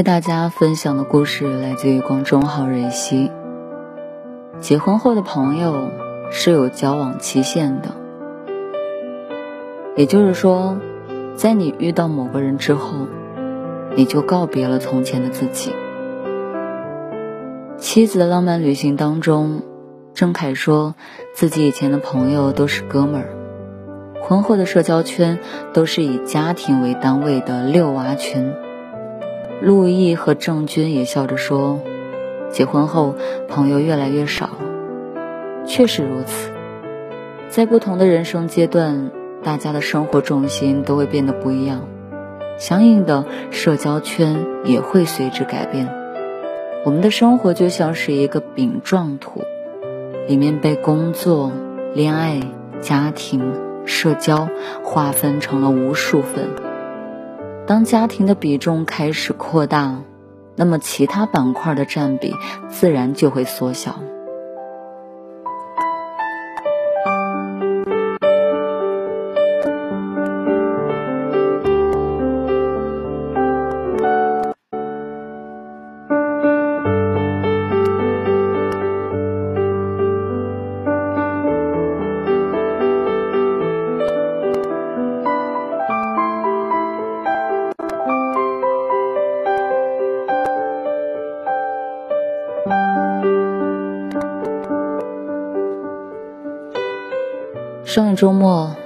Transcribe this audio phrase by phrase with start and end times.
[0.00, 3.30] 为大家分享的故事来自于公众号蕊希。
[4.58, 5.90] 结婚后的朋友
[6.30, 7.90] 是有交往期限的，
[9.96, 10.78] 也就是说，
[11.36, 13.08] 在你遇到某个人之后，
[13.94, 15.74] 你就告别了从前的自己。
[17.76, 19.60] 妻子的浪漫旅行当中，
[20.14, 20.94] 郑恺说
[21.34, 23.28] 自己以前的朋友都是哥们儿，
[24.22, 25.38] 婚后的社交圈
[25.74, 28.50] 都是以家庭为单位的六娃群。
[29.62, 31.80] 陆毅和郑钧也笑着说
[32.50, 33.14] ：“结婚后
[33.46, 34.50] 朋友越来越少。”
[35.66, 36.50] 确实如此，
[37.48, 39.10] 在不同的人生阶段，
[39.42, 41.86] 大家的生活重心都会变得不一样，
[42.58, 45.88] 相应的社交圈也会随之改变。
[46.86, 49.42] 我们的生活就像是一个饼状图，
[50.26, 51.52] 里面被工作、
[51.94, 52.40] 恋爱、
[52.80, 53.52] 家庭、
[53.84, 54.48] 社交
[54.82, 56.69] 划分成了无数份。
[57.70, 60.02] 当家庭的比重开始扩大，
[60.56, 62.34] 那么其他板块的占比
[62.68, 64.00] 自然就会缩小。
[97.92, 98.76] 上周末，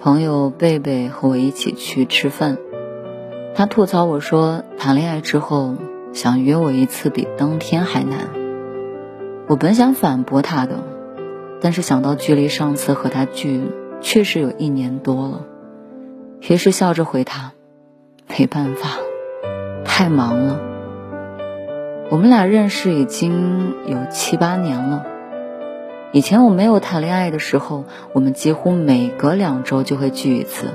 [0.00, 2.56] 朋友贝贝和我一起去吃饭，
[3.54, 5.76] 他吐槽我说谈恋爱之后
[6.14, 8.30] 想约我一次比登天还难。
[9.48, 10.82] 我本想反驳他的，
[11.60, 13.70] 但是想到距离上次和他聚
[14.00, 15.44] 确实有一年多了，
[16.40, 17.52] 于是笑着回他
[18.26, 18.92] ：“没办法，
[19.84, 20.58] 太忙了。”
[22.08, 25.04] 我们俩认识已经有七八年了。
[26.10, 30.68] 以前我没有谈恋爱的时候，我们几乎每隔两周就会聚一次，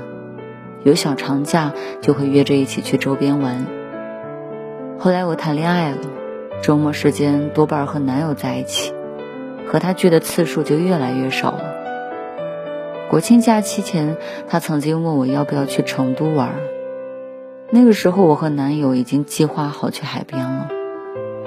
[0.84, 3.66] 有小长假就会约着一起去周边玩。
[4.96, 5.98] 后来我谈恋爱了，
[6.62, 8.92] 周末时间多半和男友在一起，
[9.66, 11.74] 和他聚的次数就越来越少了。
[13.10, 14.16] 国庆假期前，
[14.48, 16.54] 他曾经问我要不要去成都玩，
[17.70, 20.68] 那个时候我和男友已经计划好去海边了，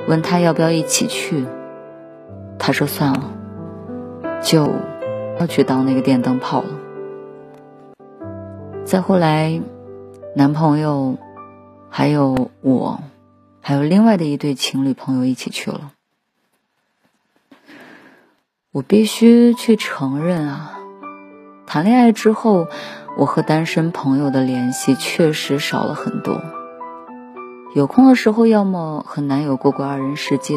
[0.09, 1.45] 问他要不要一起去，
[2.59, 3.31] 他说算了。
[4.41, 4.71] 就
[5.39, 6.69] 要去当那个电灯泡了。
[8.85, 9.61] 再后来，
[10.35, 11.17] 男朋友，
[11.89, 13.01] 还有我，
[13.61, 15.91] 还有另外的一对情侣朋友一起去了。
[18.71, 20.79] 我必须去承认啊，
[21.65, 22.67] 谈恋爱之后，
[23.17, 26.41] 我和单身朋友的联系确实少了很多。
[27.73, 30.55] 有空的时候，要么和男友过过二人世界，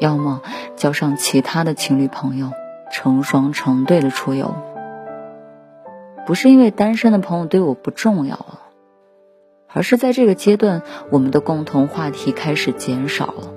[0.00, 0.40] 要么
[0.76, 2.50] 交上其他的情侣朋友。
[2.90, 4.54] 成双成对的出游，
[6.26, 8.60] 不是因为单身的朋友对我不重要了，
[9.72, 13.52] 而是在这个阶段，我们的共同话题开始减少了。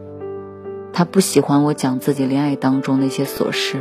[0.93, 3.77] 他不喜欢我讲自己恋爱当中那些琐事，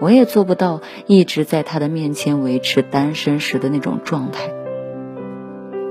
[0.00, 4.50] 我也做不到一直在他的面前维持单身时的那种状态。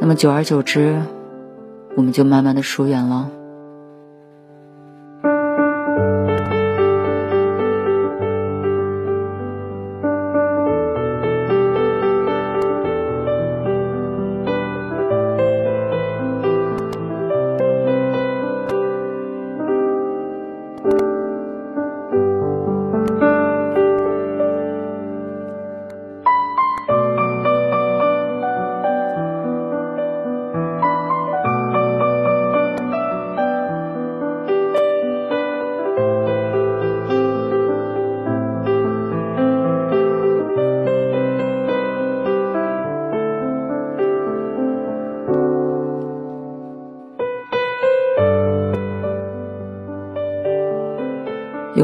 [0.02, 1.02] 那么久而久之，
[1.96, 3.30] 我们就慢慢的疏远了。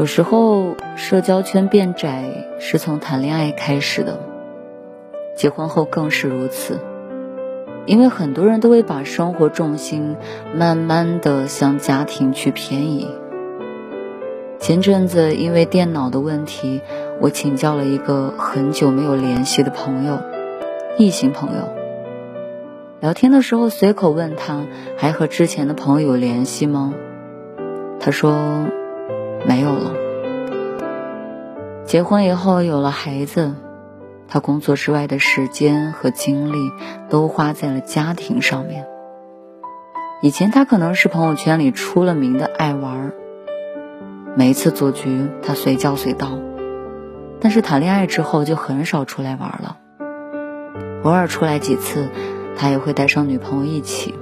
[0.00, 2.24] 有时候社交圈变窄
[2.58, 4.18] 是从谈恋爱开始的，
[5.36, 6.78] 结婚后更是如此。
[7.84, 10.16] 因为很多人都会把生活重心
[10.56, 13.08] 慢慢的向家庭去偏移。
[14.58, 16.80] 前阵子因为电脑的问题，
[17.20, 20.18] 我请教了一个很久没有联系的朋友，
[20.96, 21.68] 异性朋友。
[23.00, 24.64] 聊天的时候随口问他，
[24.96, 26.94] 还和之前的朋友有联系吗？
[28.00, 28.64] 他说
[29.46, 29.92] 没有了。
[31.84, 33.54] 结婚以后有了孩子。
[34.32, 36.70] 他工作之外的时间和精力
[37.08, 38.86] 都花在了家庭上面。
[40.22, 43.12] 以前他可能是朋友圈里出了名的爱玩，
[44.36, 46.28] 每一次组局他随叫随到，
[47.40, 49.78] 但是谈恋爱之后就很少出来玩了。
[51.02, 52.08] 偶尔出来几次，
[52.56, 54.14] 他也会带上女朋友一起。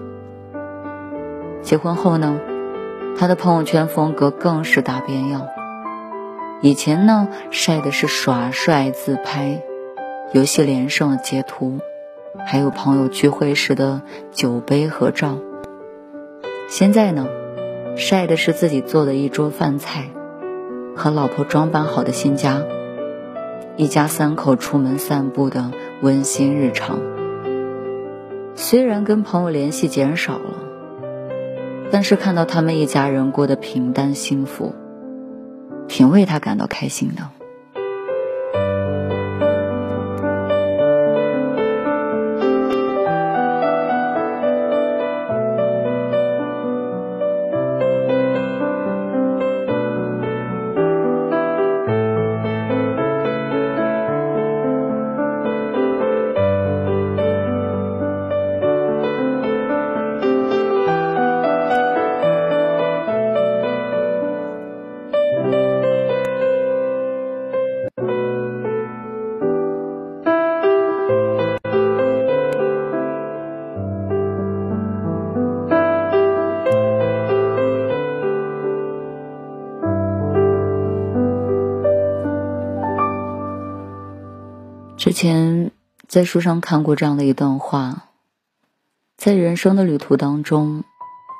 [1.60, 2.40] 结婚后呢，
[3.18, 5.48] 他的朋友圈风格更是大变样。
[6.62, 9.60] 以前呢晒的是耍帅自拍。
[10.32, 11.78] 游戏连胜的截图，
[12.46, 15.38] 还有朋友聚会时的酒杯合照。
[16.68, 17.26] 现在呢，
[17.96, 20.10] 晒的是自己做的一桌饭菜，
[20.94, 22.62] 和老婆装扮好的新家，
[23.76, 25.72] 一家三口出门散步的
[26.02, 26.98] 温馨日常。
[28.54, 30.67] 虽然跟朋友联系减少了，
[31.90, 34.74] 但是看到他们一家人过得平淡幸福，
[35.88, 37.37] 挺为他感到开心的。
[84.98, 85.70] 之前
[86.08, 88.08] 在书上看过这样的一段话：
[89.16, 90.82] 在人生的旅途当中，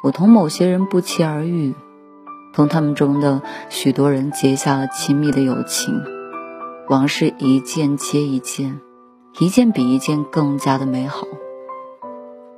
[0.05, 1.75] 我同某些人不期而遇，
[2.55, 6.01] 同他们中的许多人结下了亲密的友情，
[6.89, 8.79] 往事一件接一件，
[9.41, 11.27] 一件比一件更加的美好。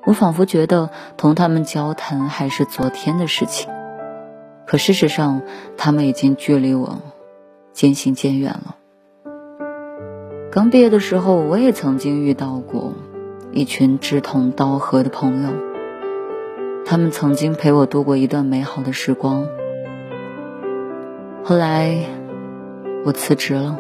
[0.05, 3.73] 我仿佛觉得同他们交谈还是昨天的事情，
[4.67, 5.41] 可事实上，
[5.79, 7.01] 他们已经距离我
[7.73, 8.77] 渐行渐远了。
[10.53, 12.95] 刚毕业的时候，我也曾经遇到过
[13.53, 15.51] 一群志同道合的朋友，
[16.85, 19.47] 他们曾经陪我度过一段美好的时光。
[21.45, 22.05] 后来，
[23.05, 23.79] 我辞职了，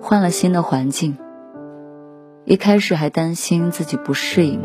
[0.00, 1.18] 换了新的环境。
[2.44, 4.60] 一开始还担心自己不适应，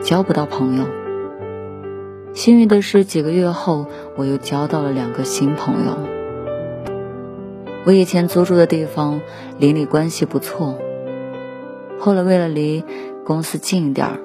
[0.00, 0.86] 交不到朋友。
[2.34, 6.11] 幸运的是，几个月后，我又交到了两个新朋友。
[7.84, 9.20] 我以前租住的地方
[9.58, 10.78] 邻里关系不错，
[11.98, 12.84] 后来为了离
[13.24, 14.20] 公司近一点儿，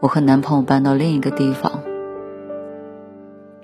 [0.00, 1.82] 我和男朋友搬到另一个地方。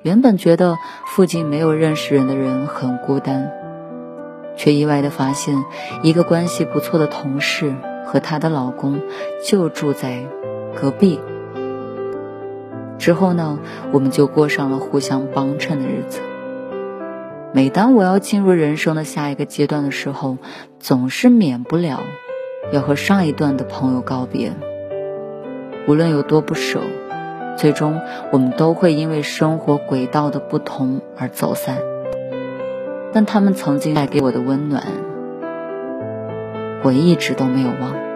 [0.02, 3.50] 原本觉得附近没有认识人的人很孤单，
[4.56, 5.64] 却意外的发现
[6.02, 7.74] 一个关系不错的同事
[8.04, 9.00] 和她的老公
[9.42, 10.26] 就住在
[10.74, 11.18] 隔壁。
[12.98, 13.58] 之后呢，
[13.90, 16.20] 我们就过上了互相帮衬的日子。
[17.54, 20.36] 每当我要进入人生的下一个阶段的时候，
[20.78, 22.00] 总是免不了
[22.72, 24.52] 要和上一段的朋友告别。
[25.86, 26.80] 无论有多不舍，
[27.56, 28.00] 最终
[28.32, 31.78] 我们都会因为生活轨道的不同而走散。
[33.12, 34.84] 但他们曾经带给我的温暖，
[36.82, 38.07] 我一直都没有忘。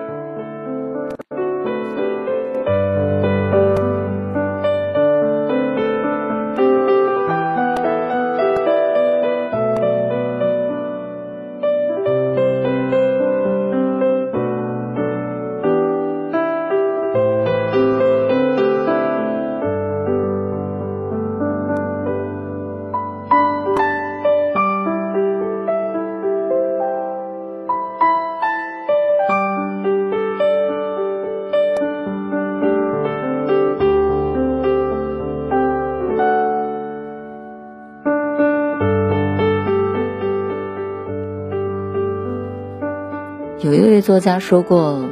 [44.03, 45.09] 作家说过：“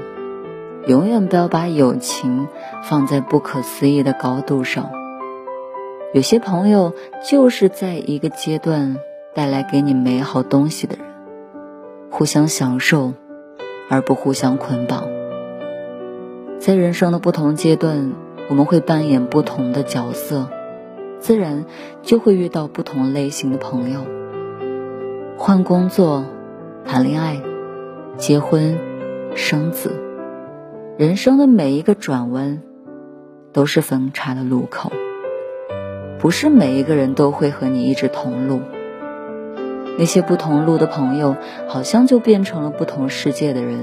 [0.87, 2.49] 永远不要把友情
[2.82, 4.90] 放在不可思议的高度上。
[6.12, 6.92] 有些朋友
[7.26, 8.97] 就是在一个阶段
[9.32, 11.06] 带来给你美好东西的人，
[12.11, 13.14] 互相享受，
[13.88, 15.04] 而不互相捆绑。
[16.59, 18.12] 在人生的不同阶段，
[18.49, 20.49] 我们会扮演不同的角色，
[21.20, 21.64] 自然
[22.02, 24.00] 就会遇到不同类型的朋友。
[25.38, 26.25] 换工作、
[26.85, 27.40] 谈恋爱、
[28.17, 28.76] 结婚、
[29.35, 29.93] 生子，
[30.99, 32.61] 人生的每一个转弯，
[33.52, 34.93] 都是分岔的路口。
[36.19, 38.61] 不是每一个人都会和你一直同路。
[39.99, 41.37] 那些不同路的朋友，
[41.67, 43.79] 好像就变成了不同世界的人，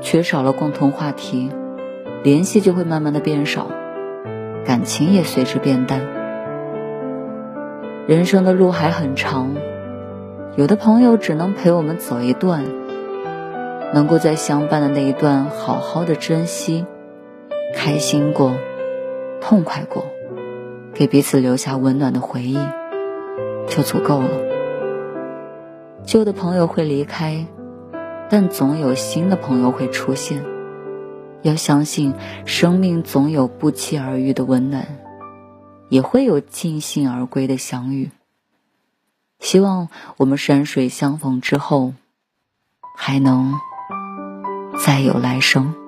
[0.00, 1.50] 缺少了共同话题，
[2.22, 3.66] 联系就会慢慢的变少，
[4.64, 6.00] 感情也随之变淡。
[8.06, 9.54] 人生的路还很长，
[10.54, 12.64] 有的朋友只能陪我们走一段，
[13.94, 16.86] 能够在相伴的那一段好好的珍惜，
[17.74, 18.56] 开心过，
[19.40, 20.06] 痛快过，
[20.94, 22.58] 给彼此留下温暖的回忆，
[23.68, 24.30] 就足够了。
[26.04, 27.46] 旧的朋友会离开，
[28.30, 30.42] 但总有新的朋友会出现。
[31.42, 32.14] 要相信，
[32.46, 34.86] 生命总有不期而遇的温暖，
[35.88, 38.10] 也会有尽兴而归的相遇。
[39.38, 41.94] 希望我们山水相逢之后，
[42.96, 43.52] 还能
[44.84, 45.81] 再有来生。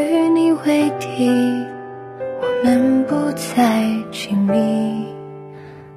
[0.00, 1.30] 与你为敌？
[2.42, 5.06] 我们不再亲密，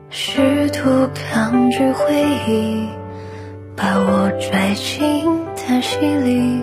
[0.10, 2.13] 试图抗拒回
[2.48, 2.88] 忆，
[3.75, 6.62] 把我拽进叹息里，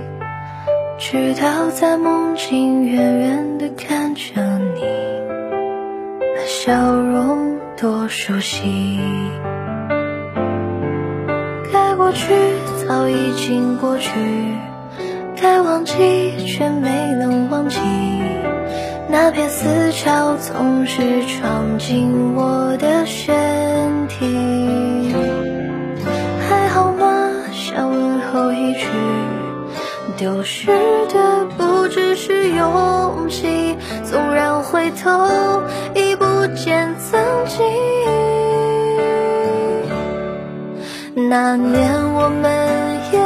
[0.98, 4.40] 直到在梦境远远地看着
[4.74, 4.82] 你，
[6.34, 8.98] 那笑容多熟悉。
[11.72, 12.34] 该过去
[12.86, 14.10] 早已经过去，
[15.40, 17.78] 该忘记却没能忘记。
[19.08, 25.14] 那片死角总是闯进我的身体。
[26.48, 27.30] 还好吗？
[27.52, 28.86] 想问候一句，
[30.16, 30.66] 丢失
[31.08, 33.76] 的不只是勇气。
[34.04, 35.10] 纵然回头，
[35.94, 37.64] 已不见曾经。
[41.28, 43.18] 那年我们也，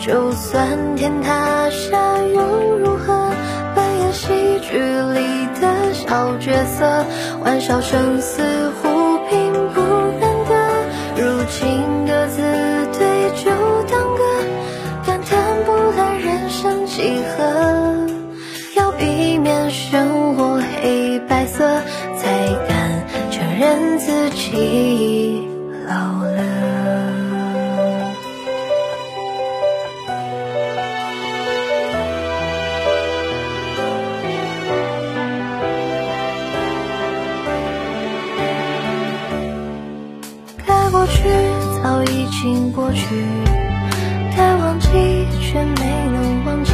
[0.00, 3.30] 就算天塌下又如何？
[3.74, 7.04] 扮演戏剧里的小角色，
[7.44, 8.42] 玩笑声似
[42.04, 43.24] 已经过去，
[44.36, 44.88] 该忘记
[45.40, 46.72] 却没能忘记，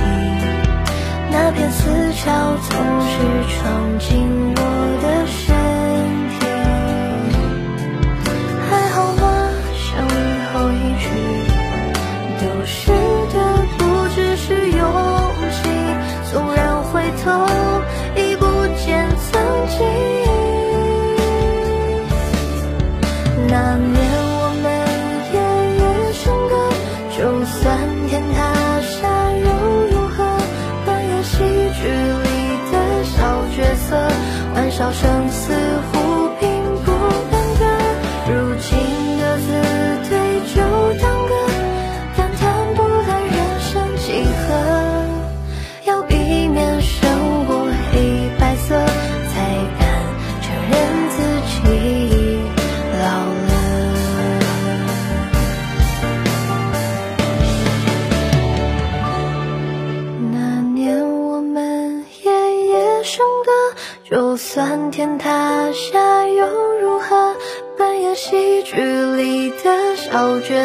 [1.31, 1.89] 那片死
[2.25, 3.15] 角总是
[3.55, 4.07] 闯进
[4.57, 4.61] 我
[5.03, 5.46] 的心。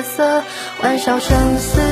[0.01, 0.43] 色
[0.81, 1.90] 玩笑，生死。